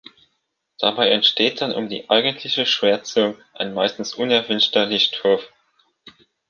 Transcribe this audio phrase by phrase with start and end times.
[0.79, 5.47] Dabei entsteht dann um die eigentliche Schwärzung ein meistens unerwünschter Lichthof.